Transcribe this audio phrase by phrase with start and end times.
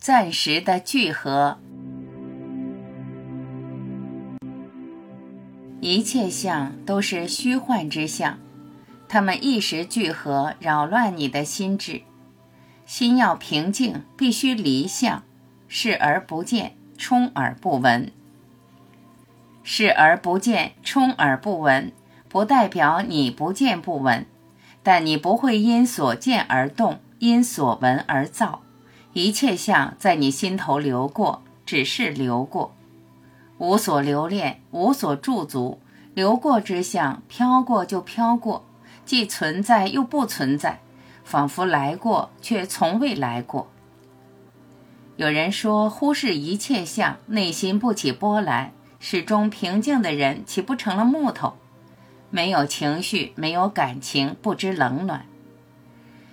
[0.00, 1.58] 暂时的聚合。
[5.82, 8.38] 一切相都是虚幻之相，
[9.10, 12.00] 它们一时聚合，扰乱你的心智。
[12.86, 15.22] 心要平静，必须离相，
[15.68, 18.10] 视而不见，充耳不闻。
[19.62, 21.92] 视而不见，充耳不闻，
[22.30, 24.24] 不代表你不见不闻，
[24.82, 28.62] 但你不会因所见而动，因所闻而造。
[29.12, 32.72] 一切相在你心头流过，只是流过。
[33.58, 35.80] 无所留恋，无所驻足，
[36.14, 38.64] 流过之相，飘过就飘过，
[39.04, 40.80] 既存在又不存在，
[41.24, 43.68] 仿佛来过却从未来过。
[45.16, 51.54] 有人说，忽视一切相，内心不起波澜，始终平静的人，岂不成了木头？
[52.30, 55.26] 没有情绪，没有感情，不知冷暖。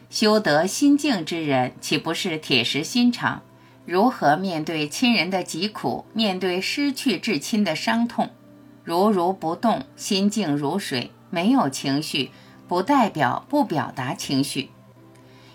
[0.10, 3.42] 修得心静之人，岂不是铁石心肠？
[3.86, 8.30] 如何面对亲人的疾苦，面对失去至亲的伤痛，
[8.84, 12.32] 如如不动，心静如水，没有情绪，
[12.68, 14.70] 不代表不表达情绪。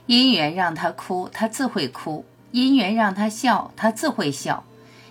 [0.07, 4.65] 因缘让他哭，他自会哭；因缘让他笑，他自会笑；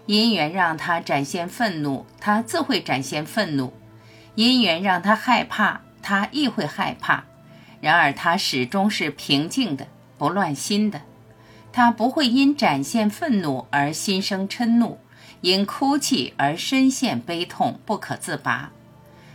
[0.06, 3.72] 因缘让他展现愤怒，他自会展现愤怒；
[4.36, 7.24] 因缘让他害怕，他亦会害怕。
[7.82, 9.88] 然而他始终是平静的，
[10.18, 11.02] 不乱心的。
[11.74, 15.00] 他不会因展现愤怒而心生嗔怒，
[15.42, 18.72] 因哭泣而深陷悲痛不可自拔。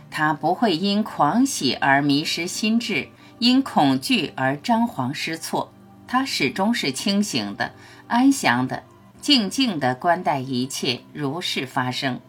[0.09, 3.09] 他不会因狂喜而迷失心智，
[3.39, 5.73] 因恐惧而张皇失措。
[6.07, 7.73] 他始终是清醒的、
[8.07, 8.83] 安详的、
[9.19, 12.21] 静静的观待一切如是发生。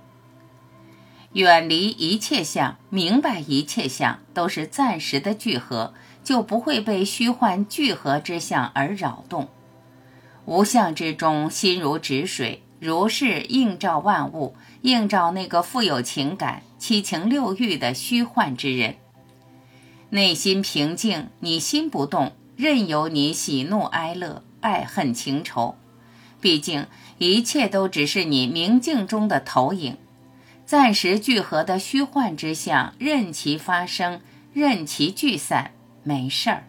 [1.35, 9.49] 远离一切相，明白一切相都是暂时的聚合，就不会被虚幻聚合之相而扰动。
[10.45, 18.97] 无相之中，心如止水，如是映照万物，映照那个富有情感、七情六欲的虚幻之人。
[20.11, 25.77] 内心平静，你心不动，任由你喜怒哀乐、爱恨情仇。
[26.41, 26.87] 毕竟
[27.19, 29.99] 一切都只是你明镜中的投影，
[30.65, 34.23] 暂时聚合的虚幻之相，任其发生，
[34.55, 35.73] 任其聚散，
[36.09, 36.68] 没事儿。